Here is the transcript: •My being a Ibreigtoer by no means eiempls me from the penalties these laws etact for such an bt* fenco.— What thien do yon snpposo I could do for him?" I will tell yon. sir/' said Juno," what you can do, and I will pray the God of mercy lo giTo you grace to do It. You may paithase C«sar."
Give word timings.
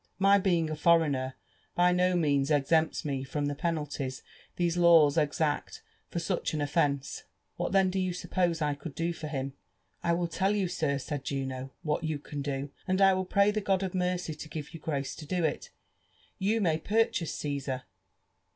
•My 0.17 0.39
being 0.39 0.67
a 0.67 0.73
Ibreigtoer 0.75 1.33
by 1.75 1.91
no 1.91 2.15
means 2.15 2.49
eiempls 2.49 3.05
me 3.05 3.23
from 3.23 3.45
the 3.45 3.53
penalties 3.53 4.23
these 4.55 4.75
laws 4.75 5.15
etact 5.15 5.81
for 6.09 6.17
such 6.17 6.53
an 6.55 6.59
bt* 6.59 6.71
fenco.— 6.71 7.21
What 7.57 7.71
thien 7.71 7.91
do 7.91 7.99
yon 7.99 8.11
snpposo 8.13 8.63
I 8.63 8.73
could 8.73 8.95
do 8.95 9.13
for 9.13 9.27
him?" 9.27 9.53
I 10.01 10.13
will 10.13 10.27
tell 10.27 10.55
yon. 10.55 10.69
sir/' 10.69 10.97
said 10.97 11.23
Juno," 11.23 11.69
what 11.83 12.03
you 12.03 12.17
can 12.17 12.41
do, 12.41 12.71
and 12.87 12.99
I 12.99 13.13
will 13.13 13.25
pray 13.25 13.51
the 13.51 13.61
God 13.61 13.83
of 13.83 13.93
mercy 13.93 14.33
lo 14.33 14.37
giTo 14.37 14.73
you 14.73 14.79
grace 14.79 15.15
to 15.17 15.27
do 15.27 15.43
It. 15.43 15.69
You 16.39 16.61
may 16.61 16.79
paithase 16.79 17.27
C«sar." 17.27 17.83